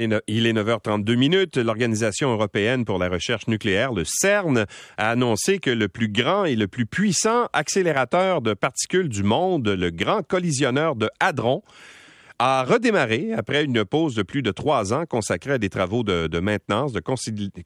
[0.00, 1.56] Il est 9h32 minutes.
[1.56, 4.64] L'Organisation européenne pour la recherche nucléaire, le CERN,
[4.96, 9.66] a annoncé que le plus grand et le plus puissant accélérateur de particules du monde,
[9.66, 11.64] le grand collisionneur de Hadron,
[12.38, 16.38] a redémarré après une pause de plus de trois ans consacrée à des travaux de,
[16.38, 17.02] maintenance, de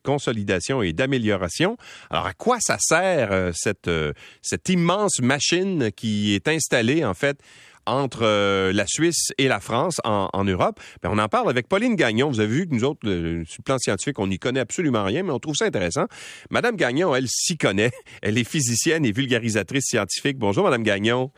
[0.02, 1.76] consolidation et d'amélioration.
[2.08, 7.12] Alors, à quoi ça sert euh, cette, euh, cette immense machine qui est installée, en
[7.12, 7.38] fait,
[7.86, 10.80] entre euh, la Suisse et la France en, Europe.
[11.02, 12.28] Ben, on en parle avec Pauline Gagnon.
[12.28, 15.22] Vous avez vu que nous autres, sur le plan scientifique, on n'y connaît absolument rien,
[15.22, 16.06] mais on trouve ça intéressant.
[16.50, 17.90] Madame Gagnon, elle s'y connaît.
[18.22, 20.38] Elle est physicienne et vulgarisatrice scientifique.
[20.38, 21.30] Bonjour, Madame Gagnon.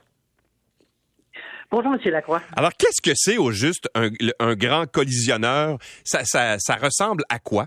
[1.70, 2.12] Bonjour, M.
[2.12, 2.42] Lacroix.
[2.56, 5.78] Alors, qu'est-ce que c'est au juste un, grand collisionneur?
[6.04, 6.20] Ça,
[6.80, 7.66] ressemble à quoi?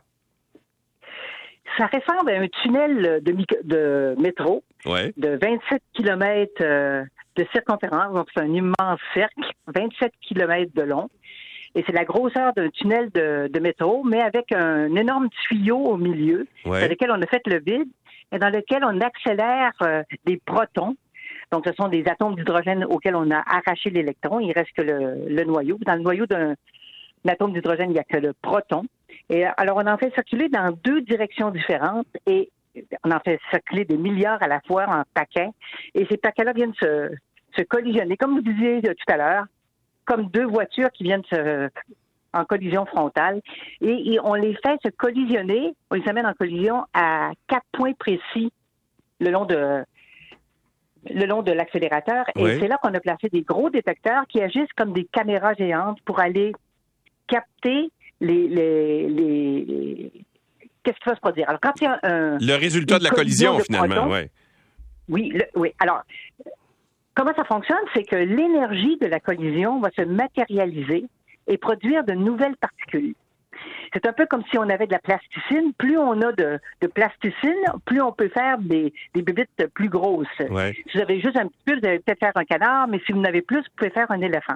[1.77, 7.07] Ça ressemble à un tunnel de, de métro de 27 km
[7.37, 11.09] de circonférence, donc c'est un immense cercle, 27 km de long.
[11.75, 16.47] Et c'est la grosseur d'un tunnel de, métro, mais avec un énorme tuyau au milieu,
[16.65, 17.87] dans lequel on a fait le vide
[18.31, 20.95] et dans lequel on accélère euh, des protons.
[21.51, 24.39] Donc, ce sont des atomes d'hydrogène auxquels on a arraché l'électron.
[24.39, 25.77] Il reste que le, noyau.
[25.85, 26.55] Dans le noyau d'un
[27.27, 28.83] atome d'hydrogène, il n'y a que le proton.
[29.29, 32.49] Et alors, on en fait circuler dans deux directions différentes et
[33.03, 35.49] on en fait circuler des milliards à la fois en paquets.
[35.93, 37.11] Et ces paquets-là viennent se,
[37.57, 39.45] se collisionner, comme vous disiez tout à l'heure,
[40.05, 41.69] comme deux voitures qui viennent se,
[42.33, 43.41] en collision frontale.
[43.81, 48.51] Et, on les fait se collisionner, on les amène en collision à quatre points précis
[49.19, 49.83] le long de
[51.09, 52.25] le long de l'accélérateur.
[52.35, 55.99] Et c'est là qu'on a placé des gros détecteurs qui agissent comme des caméras géantes
[56.03, 56.51] pour aller
[57.27, 60.11] capter les, les,
[60.83, 61.47] qu'est-ce qui va se produire?
[61.49, 62.37] Alors, quand il y a un.
[62.39, 64.29] Le résultat de la collision, finalement, oui.
[65.09, 65.73] Oui, oui.
[65.79, 66.03] Alors,
[67.17, 67.79] Comment ça fonctionne?
[67.95, 71.05] C'est que l'énergie de la collision va se matérialiser
[71.47, 73.15] et produire de nouvelles particules.
[73.91, 75.73] C'est un peu comme si on avait de la plasticine.
[75.79, 76.59] Plus on a de,
[76.93, 80.27] plasticine, plus on peut faire des, des bébites plus grosses.
[80.37, 83.13] Si vous avez juste un petit peu, vous allez peut-être faire un canard, mais si
[83.13, 84.55] vous en avez plus, vous pouvez faire un éléphant.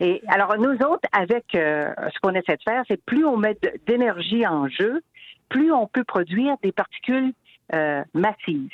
[0.00, 3.58] Et alors, nous autres, avec euh, ce qu'on essaie de faire, c'est plus on met
[3.86, 5.02] d'énergie en jeu,
[5.50, 7.34] plus on peut produire des particules
[7.74, 8.72] euh, massives.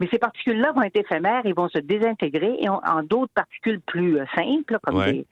[0.00, 4.18] Mais ces particules-là vont être éphémères et vont se désintégrer et en d'autres particules plus
[4.18, 5.26] euh, simples, comme des,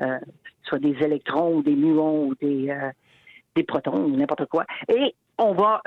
[0.00, 0.18] euh,
[0.64, 2.90] soit des électrons ou des muons ou des, euh,
[3.56, 4.64] des protons ou n'importe quoi.
[4.88, 5.80] Et on va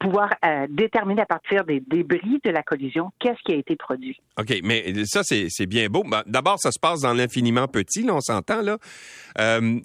[0.00, 0.30] pouvoir
[0.68, 4.16] déterminer à partir des débris de la collision qu'est-ce qui a été produit.
[4.38, 6.02] OK, mais ça, c'est bien beau.
[6.04, 8.78] Ben, d'abord, ça se passe dans l'infiniment petit, là, on s'entend, là.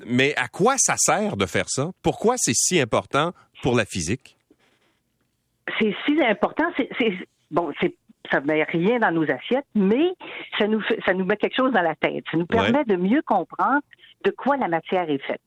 [0.06, 1.92] mais à quoi ça sert de faire ça?
[2.02, 3.32] Pourquoi c'est si important
[3.62, 4.33] pour la physique?
[5.80, 6.66] C'est si important.
[6.78, 7.14] C'est,
[7.52, 7.96] bon, c'est
[8.32, 10.14] ça ne met rien dans nos assiettes, mais
[10.58, 12.24] ça nous fait, ça nous met quelque chose dans la tête.
[12.32, 13.82] Ça nous permet de mieux comprendre
[14.24, 15.42] de quoi la matière est faite.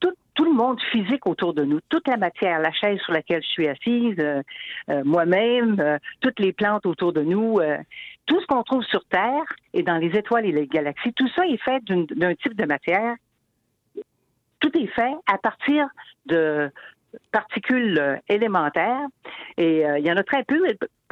[0.00, 3.42] Tout, tout, le monde physique autour de nous, toute la matière, la chaise sur laquelle
[3.42, 4.42] je suis assise, euh,
[4.90, 7.60] euh, moi-même, euh, toutes les plantes autour de nous,
[8.26, 11.46] tout ce qu'on trouve sur Terre et dans les étoiles et les galaxies, tout ça
[11.46, 13.16] est fait d'un type de matière.
[14.60, 15.86] Tout est fait à partir
[16.26, 16.70] de,
[17.32, 19.06] particules euh, élémentaires.
[19.56, 20.60] Et euh, il y en a très peu.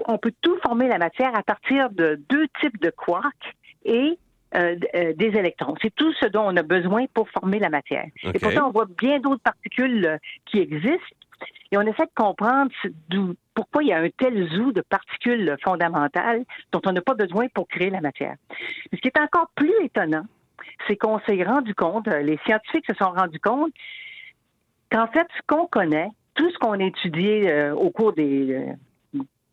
[0.07, 3.55] On peut tout former la matière à partir de deux types de quarks
[3.85, 4.19] et
[4.55, 5.75] euh, des électrons.
[5.81, 8.07] C'est tout ce dont on a besoin pour former la matière.
[8.23, 11.17] Et pourtant, on voit bien d'autres particules qui existent.
[11.73, 12.71] Et on essaie de comprendre
[13.55, 17.49] pourquoi il y a un tel zoo de particules fondamentales dont on n'a pas besoin
[17.49, 18.37] pour créer la matière.
[18.93, 20.25] ce qui est encore plus étonnant,
[20.87, 23.73] c'est qu'on s'est rendu compte, les scientifiques se sont rendus compte
[24.93, 28.73] qu'en fait, ce qu'on connaît, tout ce qu'on a étudié euh, au cours des, euh,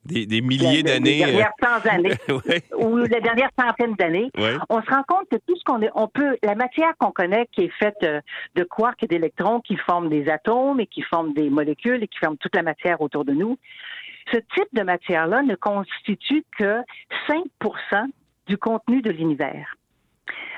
[0.06, 1.20] des, milliers d'années.
[1.20, 2.14] Les dernières cent années,
[2.78, 4.32] ou les dernières centaines d'années,
[4.70, 7.64] on se rend compte que tout ce qu'on on peut, la matière qu'on connaît qui
[7.64, 8.22] est faite euh,
[8.56, 12.20] de quarks et d'électrons qui forment des atomes et qui forment des molécules et qui
[12.20, 13.58] forment toute la matière autour de nous,
[14.32, 16.82] ce type de matière-là ne constitue que
[17.28, 17.44] 5
[18.48, 19.76] du contenu de l'univers.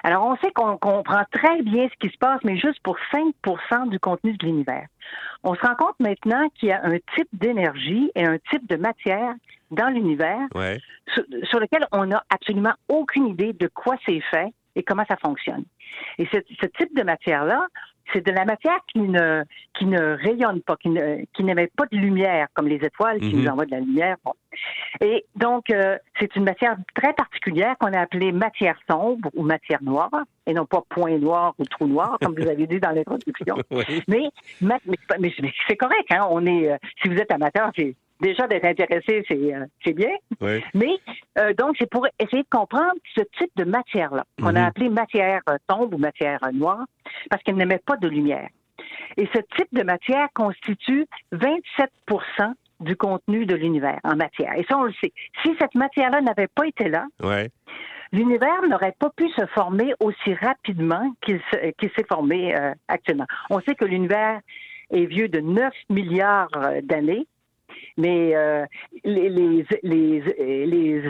[0.03, 3.89] Alors, on sait qu'on comprend très bien ce qui se passe, mais juste pour 5%
[3.89, 4.87] du contenu de l'univers.
[5.43, 8.75] On se rend compte maintenant qu'il y a un type d'énergie et un type de
[8.75, 9.33] matière
[9.71, 10.47] dans l'univers
[11.45, 15.63] sur, lequel on n'a absolument aucune idée de quoi c'est fait et comment ça fonctionne.
[16.17, 17.67] Et ce, ce type de matière-là,
[18.13, 19.43] c'est de la matière qui ne,
[19.77, 23.33] qui ne rayonne pas, qui, ne, qui n'émet pas de lumière, comme les étoiles qui
[23.33, 23.49] nous mhm.
[23.49, 24.17] envoient de la lumière.
[24.99, 29.81] Et donc, euh, c'est une matière très particulière qu'on a appelée matière sombre ou matière
[29.81, 30.11] noire,
[30.45, 33.55] et non pas point noir ou trou noir, comme vous avez dit dans l'introduction.
[34.07, 34.29] mais,
[34.61, 34.79] mais,
[35.19, 35.33] mais,
[35.67, 36.27] c'est correct, hein?
[36.29, 40.15] On est, euh, si vous êtes amateur, c'est, déjà d'être intéressé, c'est euh, bien.
[40.73, 40.97] Mais
[41.37, 44.67] euh, donc, c'est pour essayer de comprendre ce type de matière-là, qu'on a mhm.
[44.67, 46.85] appelé matière sombre ou matière noire,
[47.29, 48.47] parce qu'elle n'émet pas de lumière.
[49.17, 54.53] Et ce type de matière constitue 27% du contenu de l'univers en matière.
[54.57, 55.13] Et ça, on le sait.
[55.43, 57.05] Si cette matière-là n'avait pas été là,
[58.11, 63.27] l'univers n'aurait pas pu se former aussi rapidement qu'il s'est formé euh, actuellement.
[63.49, 64.39] On sait que l'univers
[64.91, 67.27] est vieux de 9 milliards euh, d'années,
[67.97, 68.65] mais euh,
[69.03, 71.03] les, les, les,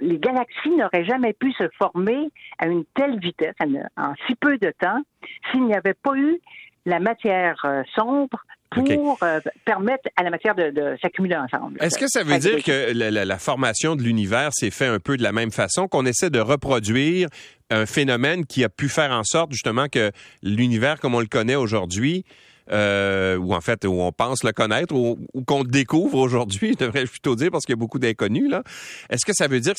[0.00, 2.28] les, galaxies n'auraient jamais pu se former
[2.58, 3.54] à une telle vitesse,
[3.96, 5.02] en si peu de temps,
[5.50, 6.40] s'il n'y avait pas eu
[6.86, 7.64] la matière
[7.94, 8.38] sombre
[8.74, 11.78] pour euh, permettre à la matière de, s'accumuler ensemble.
[11.80, 15.22] Est-ce que ça veut dire que la, formation de l'univers s'est fait un peu de
[15.22, 17.28] la même façon, qu'on essaie de reproduire
[17.70, 20.10] un phénomène qui a pu faire en sorte justement que
[20.42, 22.24] l'univers comme on le connaît aujourd'hui,
[22.70, 26.84] euh, ou en fait où on pense le connaître, ou, qu'on le découvre aujourd'hui, je
[26.84, 28.62] devrais plutôt dire parce qu'il y a beaucoup d'inconnus là.
[29.10, 29.74] Est-ce que ça veut dire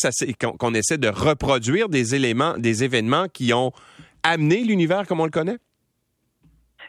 [0.59, 3.71] qu'on essaie de reproduire des éléments, des événements qui ont
[4.23, 5.57] amené l'univers comme on le connaît?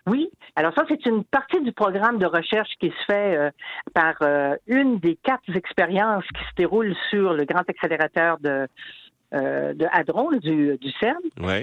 [0.06, 0.30] Oui.
[0.54, 3.50] Alors ça, c'est une partie du programme de recherche qui se fait euh,
[3.92, 8.66] par euh, une des quatre expériences qui se déroulent sur le grand accélérateur de,
[9.34, 11.18] euh, de Hadron, du, du CERN,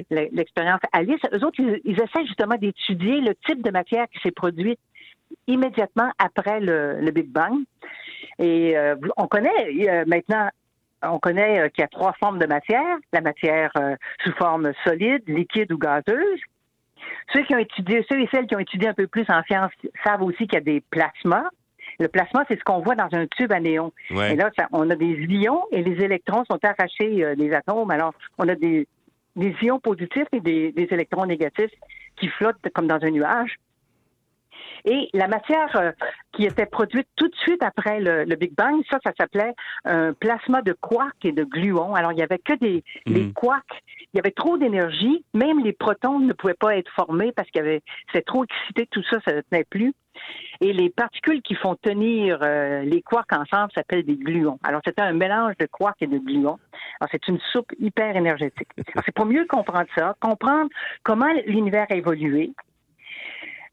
[0.09, 1.21] l'expérience Alice.
[1.33, 4.79] Eux autres, ils, essaient justement d'étudier le type de matière qui s'est produite
[5.47, 7.53] immédiatement après le, le Big Bang.
[8.39, 8.75] Et
[9.17, 10.49] on connaît maintenant
[11.05, 12.97] on connaît qu'il y a trois formes de matière.
[13.11, 13.71] La matière
[14.23, 16.39] sous forme solide, liquide ou gazeuse.
[17.33, 19.71] Ceux qui ont étudié, ceux et celles qui ont étudié un peu plus en sciences
[20.03, 21.49] savent aussi qu'il y a des plasmas.
[21.99, 23.91] Le plasma, c'est ce qu'on voit dans un tube à néon.
[24.09, 27.91] Et là, on a des ions et les électrons sont arrachés euh, des atomes.
[27.91, 28.87] Alors, on a des,
[29.35, 31.71] ions positifs et des, électrons négatifs
[32.17, 33.57] qui flottent comme dans un nuage.
[34.85, 35.91] Et la matière euh,
[36.33, 39.53] qui était produite tout de suite après le, Big Bang, ça, ça s'appelait
[39.85, 41.95] un plasma de quarks et de gluons.
[41.95, 43.33] Alors, il n'y avait que des les mhm.
[43.33, 43.81] quarks.
[44.13, 45.23] Il y avait trop d'énergie.
[45.33, 47.81] Même les protons ne pouvaient pas être formés parce qu'il y avait,
[48.11, 49.93] c'est trop excité, tout ça, ça ne tenait plus.
[50.63, 54.59] Et les particules qui font tenir euh, les quarks ensemble s'appellent des gluons.
[54.63, 56.57] Alors, c'était un mélange de quarks et de gluons.
[57.01, 58.69] Alors, c'est une soupe hyper énergétique.
[58.93, 60.69] Alors, c'est pour mieux comprendre ça, comprendre
[61.03, 62.53] comment l'univers a évolué,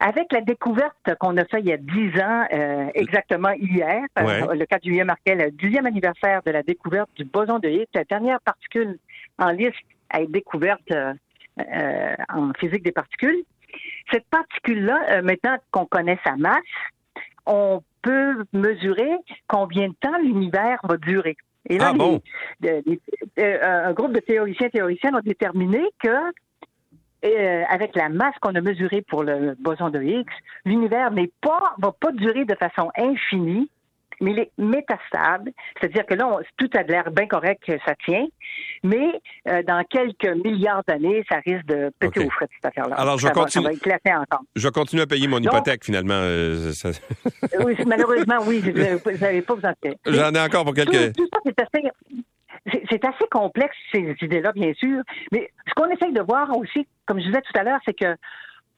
[0.01, 4.55] avec la découverte qu'on a fait il y a dix ans, euh, exactement hier, euh,
[4.55, 8.05] le 4 juillet marquait le dixième anniversaire de la découverte du boson de Higgs, la
[8.05, 8.99] dernière particule
[9.39, 9.77] en liste
[10.09, 13.45] à être découverte euh, en physique des particules.
[14.13, 16.59] Cette particule-là, maintenant qu'on connaît sa masse,
[17.47, 19.13] on peut mesurer
[19.47, 21.37] combien de temps l'univers va durer.
[21.69, 26.33] Et là, ah un groupe de théoriciens et théoriciennes ont déterminé que
[27.23, 30.31] euh, avec la masse qu'on a mesurée pour le boson de Higgs,
[30.65, 33.71] l'univers n'est pas, va pas durer de façon infinie,
[34.21, 35.53] mais il est métastable.
[35.79, 38.27] C'est-à-dire que là, tout a l'air bien correct que ça tient,
[38.83, 42.97] mais euh, dans quelques milliards d'années, ça risque de péter au frais, cette affaire-là.
[42.97, 43.67] Alors, je continue.
[44.57, 46.15] Je continue à payer mon hypothèque, finalement.
[46.15, 46.73] Euh,
[47.65, 48.61] oui, malheureusement, oui.
[48.61, 51.15] Vous n'avez pas besoin de J'en ai encore pour quelques...
[51.15, 51.89] Tout, ça, c'est assez
[52.91, 55.03] c'est assez complexe, ces idées-là, bien sûr.
[55.33, 58.17] Mais ce qu'on essaye de voir aussi, comme je disais tout à l'heure, c'est que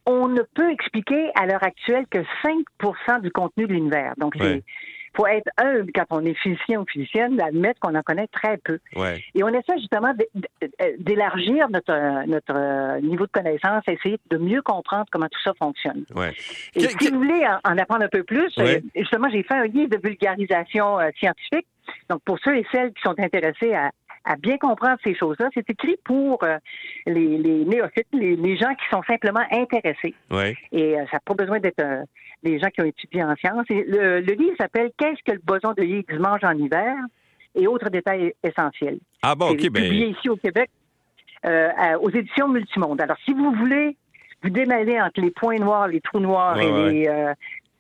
[0.07, 4.15] on ne peut expliquer à l'heure actuelle que 5% du contenu de l'univers.
[4.19, 4.35] Donc,
[5.15, 8.79] faut être humble quand on est physicien ou physicienne d'admettre qu'on en connaît très peu.
[9.35, 10.13] Et on essaie justement
[10.99, 16.05] d'élargir notre, notre niveau de connaissance, essayer de mieux comprendre comment tout ça fonctionne.
[16.75, 19.91] Et si vous voulez en, apprendre un peu plus, euh, justement, j'ai fait un livre
[19.91, 21.67] de vulgarisation euh, scientifique
[22.09, 23.91] donc, pour ceux et celles qui sont intéressés à,
[24.39, 26.57] bien comprendre ces choses-là, c'est écrit pour euh,
[27.07, 30.15] les, néophytes, les, gens qui sont simplement intéressés.
[30.71, 32.05] Et euh, ça n'a pas besoin d'être euh,
[32.43, 33.67] des gens qui ont étudié en sciences.
[33.69, 36.97] le, livre s'appelle Qu'est-ce que le boson de Higgs mange en hiver
[37.55, 38.99] et autres détails essentiels.
[39.23, 39.83] Ah bon, ok, ben...
[39.83, 40.71] publié ici au Québec
[41.45, 43.01] aux éditions Multimonde.
[43.01, 43.97] Alors, si vous voulez
[44.43, 47.35] vous démêler entre les points noirs, les trous noirs et les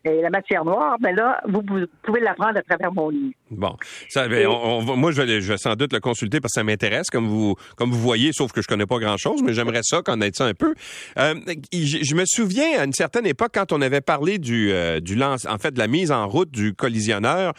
[0.04, 1.62] et la matière noire, ben là, vous,
[2.02, 3.34] pouvez l'apprendre à travers mon livre.
[3.50, 3.76] Bon,
[4.08, 7.54] ça, ben, moi, je vais, sans doute le consulter parce que ça m'intéresse, comme vous,
[7.76, 10.54] comme vous voyez, sauf que je connais pas grand-chose, mais j'aimerais ça connaître ça un
[10.54, 10.74] peu.
[11.18, 11.34] Euh,
[11.72, 15.46] je, me souviens à une certaine époque, quand on avait parlé du, euh, du lance,
[15.46, 17.52] en fait, de la mise en route du collisionneur,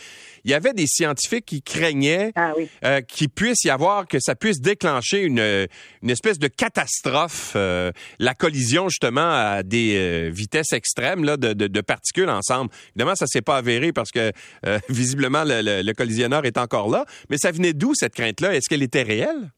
[0.44, 2.52] il y avait des scientifiques qui craignaient ah
[2.84, 8.34] euh, qu'il puisse y avoir, que ça puisse déclencher une, une espèce de catastrophe, la
[8.38, 12.72] collision justement à des vitesses extrêmes là, de, de, de particules ensemble.
[12.96, 14.32] Évidemment, ça s'est pas avéré parce que
[14.66, 17.06] euh, visiblement le, collisionneur est encore là.
[17.30, 18.54] Mais ça venait d'où cette crainte-là?
[18.56, 19.52] Est-ce qu'elle était réelle?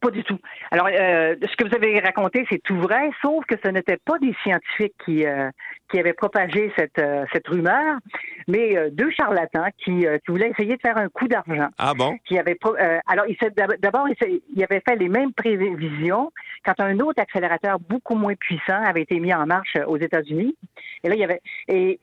[0.00, 0.38] Pas du tout.
[0.70, 4.16] Alors, euh, ce que vous avez raconté, c'est tout vrai, sauf que ce n'était pas
[4.20, 5.50] des scientifiques qui, euh,
[5.92, 7.98] avaient propagé cette rumeur.
[8.48, 11.68] Mais euh, deux charlatans qui, qui, voulaient essayer de faire un coup d'argent.
[11.78, 12.16] Ah bon?
[12.24, 12.58] Qui avait
[13.06, 13.26] alors,
[13.80, 16.32] d'abord, il avait fait les mêmes prévisions
[16.64, 20.56] quand un autre accélérateur beaucoup moins puissant avait été mis en marche aux États-Unis.
[21.04, 22.00] Et là, il y avait et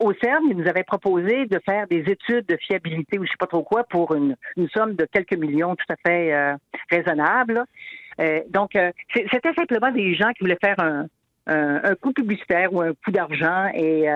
[0.00, 3.36] au CERN, il nous avait proposé de faire des études de fiabilité ou je sais
[3.38, 4.36] pas trop quoi pour une,
[4.72, 6.54] somme de quelques millions tout à fait euh,
[6.90, 7.64] raisonnable.
[8.20, 11.06] Euh, donc, euh, c'était simplement des gens qui voulaient faire un,
[11.46, 14.06] un, coup publicitaire ou un coup d'argent et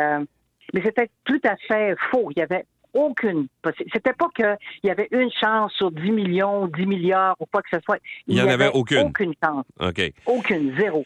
[0.74, 2.30] mais c'était tout à fait faux.
[2.34, 3.48] Il y avait aucune
[3.92, 7.68] C'était pas qu'il y avait une chance sur 10 millions, 10 milliards ou quoi que
[7.72, 7.98] ce soit.
[8.26, 8.98] Il n'y en avait, aucune.
[8.98, 9.64] Aucune chance.
[9.80, 10.12] OK.
[10.26, 11.04] Aucune, zéro.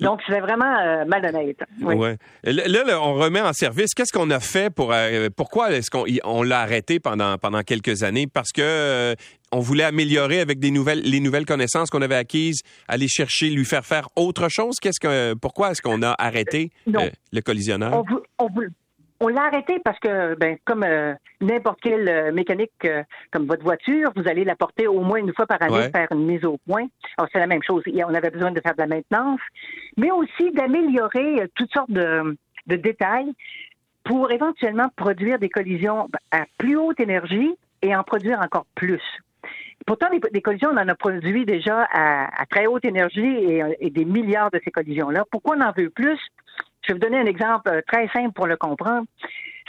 [0.00, 1.58] Donc, c'est vraiment euh, malhonnête.
[1.80, 1.94] Oui.
[1.94, 2.16] Ouais.
[2.44, 3.94] Là, on remet en service.
[3.94, 4.92] Qu'est-ce qu'on a fait pour.
[4.92, 8.26] Euh, pourquoi est-ce qu'on on, l'a arrêté pendant, pendant quelques années?
[8.26, 8.62] Parce que.
[8.62, 9.14] Euh,
[9.54, 13.66] on voulait améliorer avec des nouvelles, les nouvelles connaissances qu'on avait acquises, aller chercher, lui
[13.66, 14.76] faire faire autre chose.
[14.80, 17.92] Qu'est-ce que, pourquoi est-ce qu'on a arrêté le collisionneur?
[17.92, 18.48] On, on
[19.28, 24.10] l'a arrêté parce que, ben, comme euh, n'importe quelle euh, mécanique, euh, comme votre voiture,
[24.16, 26.86] vous allez la porter au moins une fois par année, faire une mise au point.
[27.16, 27.82] Alors, c'est la même chose.
[27.86, 29.40] On avait besoin de faire de la maintenance,
[29.96, 32.36] mais aussi d'améliorer toutes sortes de,
[32.66, 33.32] détails
[34.04, 39.02] pour éventuellement produire des collisions à plus haute énergie et en produire encore plus.
[39.86, 44.04] Pourtant, des, collisions, on en a produit déjà à, très haute énergie et, et, des
[44.04, 45.24] milliards de ces collisions-là.
[45.30, 46.18] Pourquoi on en veut plus?
[46.82, 49.06] Je vais vous donner un exemple euh, très simple pour le comprendre.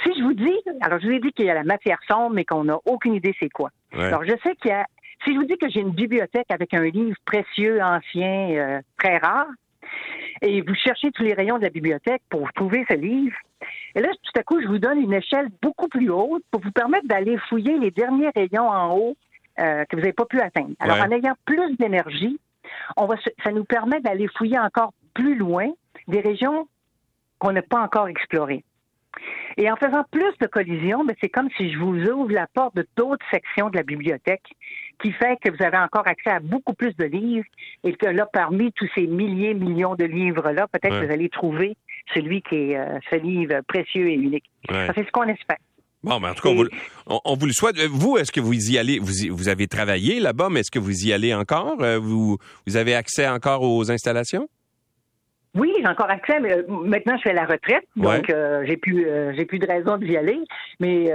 [0.04, 2.32] Si je vous dis, alors je vous ai dit qu'il y a la matière sombre,
[2.34, 3.70] mais qu'on n'a aucune idée c'est quoi.
[3.94, 4.86] Alors je sais qu'il y a,
[5.24, 9.18] si je vous dis que j'ai une bibliothèque avec un livre précieux, ancien, euh, très
[9.18, 9.48] rare,
[10.42, 13.38] et vous cherchez tous les rayons de la bibliothèque pour trouver ce livre,
[13.96, 16.72] et là, tout à coup, je vous donne une échelle beaucoup plus haute pour vous
[16.72, 19.16] permettre d'aller fouiller les derniers rayons en haut
[19.60, 20.74] euh, que vous n'avez pas pu atteindre.
[20.80, 22.40] Alors, en ayant plus d'énergie,
[22.98, 25.70] on va, ça nous permet d'aller fouiller encore plus loin
[26.08, 26.68] des régions
[27.44, 28.64] qu'on n'a pas encore exploré.
[29.58, 32.76] Et en faisant plus de collisions, ben, c'est comme si je vous ouvre la porte
[32.76, 34.46] de d'autres sections de la bibliothèque,
[35.02, 37.46] qui fait que vous avez encore accès à beaucoup plus de livres
[37.84, 41.76] et que là, parmi tous ces milliers, millions de livres-là, peut-être que vous allez trouver
[42.14, 44.50] celui qui est euh, ce livre précieux et unique.
[44.70, 45.58] C'est ce qu'on espère.
[46.02, 46.64] Bon, mais en tout cas,
[47.08, 47.78] on, vous, le souhaite.
[47.80, 51.06] Vous, est-ce que vous y allez, vous, vous avez travaillé là-bas, mais est-ce que vous
[51.06, 51.82] y allez encore?
[51.82, 54.48] Euh, vous, vous avez accès encore aux installations?
[55.56, 59.08] Oui, j'ai encore accès, mais euh, maintenant je fais la retraite, donc euh, j'ai plus
[59.08, 60.40] euh, j'ai plus de raison d'y aller.
[60.80, 61.06] Mais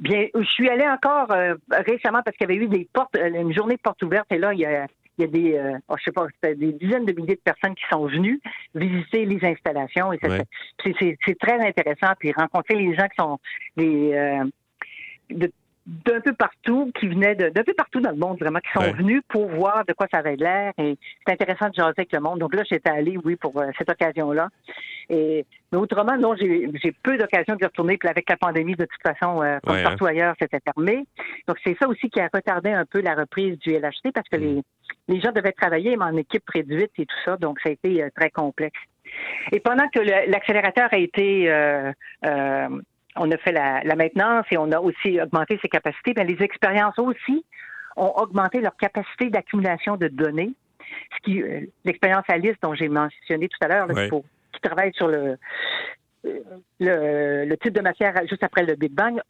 [0.00, 1.28] bien, je suis allée encore
[1.70, 4.52] récemment parce qu'il y avait eu des portes, une journée de portes ouvertes, et là
[4.52, 7.36] il y a il y a des, oh, je sais pas, des dizaines de milliers
[7.36, 8.40] de personnes qui sont venues
[8.74, 10.18] visiter les installations et
[10.82, 13.38] c'est très intéressant puis rencontrer les gens qui sont
[13.76, 14.42] des
[15.30, 15.50] de
[15.86, 19.22] d'un peu partout, qui venaient d'un peu partout dans le monde, vraiment, qui sont venus
[19.28, 20.72] pour voir de quoi ça avait l'air.
[20.78, 22.38] Et c'est intéressant de jaser avec le monde.
[22.38, 24.48] Donc là, j'étais allé, oui, pour euh, cette occasion-là.
[25.10, 27.96] Et mais autrement, non, j'ai peu d'occasions de retourner.
[27.96, 29.82] Puis avec la pandémie, de toute façon, euh, comme hein.
[29.82, 31.04] partout ailleurs, c'était fermé.
[31.48, 34.36] Donc c'est ça aussi qui a retardé un peu la reprise du LHC parce que
[34.36, 34.62] les, mm.
[35.08, 37.36] les gens devaient travailler, mais en équipe réduite et tout ça.
[37.38, 38.78] Donc ça a été euh, très complexe.
[39.50, 41.92] Et pendant que l'accélérateur a été euh,
[43.16, 46.98] on a fait la, maintenance et on a aussi augmenté ses capacités, mais les expériences
[46.98, 47.44] aussi
[47.96, 50.52] ont augmenté leur capacité d'accumulation de données.
[51.16, 53.88] Ce qui, euh, l'expérience Alice dont j'ai mentionné tout à l'heure,
[54.52, 55.38] qui travaille sur le,
[56.24, 59.20] le, le type de matière juste après le Big Bang,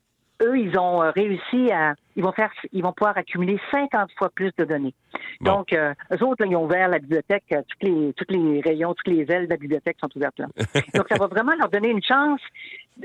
[0.43, 4.31] eux, ils ont euh, réussi à, ils vont faire, ils vont pouvoir accumuler 50 fois
[4.31, 4.95] plus de données.
[5.41, 8.95] Donc, euh, eux autres, ils ont ouvert la bibliothèque, euh, tous les, toutes les rayons,
[8.95, 10.47] toutes les ailes de la bibliothèque sont ouvertes là.
[10.95, 12.41] Donc, ça va vraiment leur donner une chance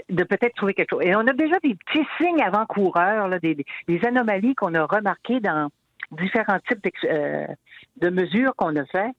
[0.10, 1.04] de peut-être trouver quelque chose.
[1.04, 3.56] Et on a déjà des petits signes avant-coureurs, là, des,
[3.88, 5.70] des, anomalies qu'on a remarquées dans
[6.12, 9.10] différents types de mesures qu'on a fait.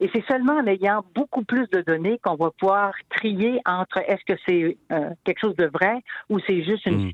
[0.00, 4.24] Et c'est seulement en ayant beaucoup plus de données qu'on va pouvoir trier entre est-ce
[4.26, 4.76] que c'est
[5.24, 7.12] quelque chose de vrai ou c'est juste une, hmm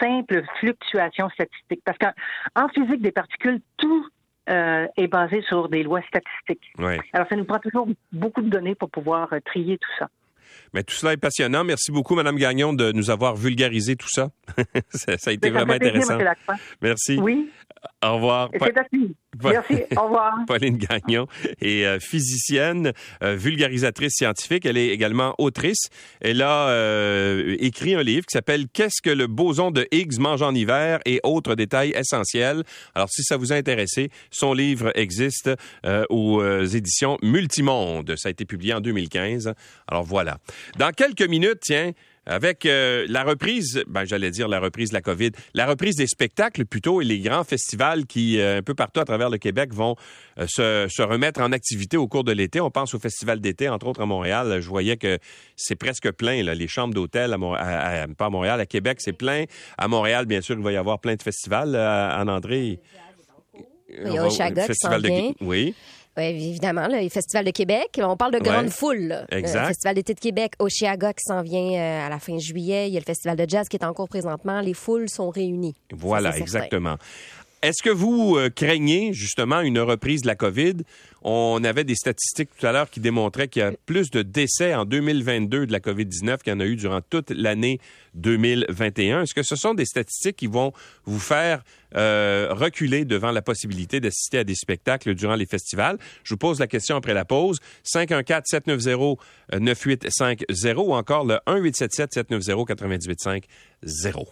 [0.00, 1.80] simple fluctuation statistique.
[1.84, 4.06] Parce qu'en physique des particules, tout
[4.48, 6.72] euh, est basé sur des lois statistiques.
[7.12, 10.08] Alors, ça nous prend toujours beaucoup de données pour pouvoir euh, trier tout ça.
[10.72, 11.64] Mais tout cela est passionnant.
[11.64, 14.28] Merci beaucoup, Mme Gagnon, de nous avoir vulgarisé tout ça.
[14.90, 16.18] ça, a été vraiment intéressant.
[16.80, 17.18] Merci.
[17.20, 17.50] Oui.
[18.04, 18.50] Au revoir.
[19.42, 19.82] Merci.
[19.96, 20.34] Au revoir.
[20.46, 21.26] Pauline Gagnon
[21.60, 24.66] est euh, physicienne, euh, vulgarisatrice scientifique.
[24.66, 25.88] Elle est également autrice.
[26.20, 30.42] Elle a euh, écrit un livre qui s'appelle Qu'est-ce que le boson de Higgs mange
[30.42, 31.00] en hiver?
[31.04, 32.62] et autres détails essentiels.
[32.94, 35.50] Alors, si ça vous a intéressé, son livre existe
[36.10, 38.14] aux éditions Multimonde.
[38.16, 39.52] Ça a été publié en 2015.
[39.88, 40.38] Alors voilà.
[40.78, 41.92] Dans quelques minutes, tiens,
[42.26, 46.06] avec euh, la reprise, ben, j'allais dire la reprise de la COVID, la reprise des
[46.06, 49.72] spectacles plutôt et les grands festivals qui, euh, un peu partout à travers le Québec,
[49.72, 49.94] vont
[50.38, 52.60] euh, se, remettre en activité au cours de l'été.
[52.60, 54.58] On pense au festival d'été, entre autres à Montréal.
[54.60, 55.18] Je voyais que
[55.54, 59.44] c'est presque plein, là, les chambres d'hôtel, à, pas à Montréal, à Québec, c'est plein.
[59.78, 61.76] À Montréal, bien sûr, il va y avoir plein de festivals.
[61.76, 62.80] en André...
[63.88, 65.74] Il y a Oshaga qui Oui.
[66.16, 68.00] Oui, évidemment, le Festival de Québec.
[68.02, 69.14] On parle de grande foule.
[69.30, 69.60] Exact.
[69.62, 72.88] Le Festival d'été de Québec, Oshiaga qui s'en vient euh, à la fin juillet.
[72.88, 74.60] Il y a le Festival de jazz qui est en cours présentement.
[74.60, 75.74] Les foules sont réunies.
[75.92, 76.96] Voilà, exactement.
[77.62, 80.74] Est-ce que vous euh, craignez justement une reprise de la COVID?
[81.22, 84.74] On avait des statistiques tout à l'heure qui démontraient qu'il y a plus de décès
[84.74, 87.80] en 2022 de la COVID-19 qu'il y en a eu durant toute l'année
[88.14, 89.22] 2021.
[89.22, 90.74] Est-ce que ce sont des statistiques qui vont
[91.06, 91.64] vous faire
[91.96, 95.96] euh, reculer devant la possibilité d'assister à des spectacles durant les festivals?
[96.24, 97.58] Je vous pose la question après la pause.
[97.86, 104.26] 514-790-9850 ou encore le 1877-790-985-0.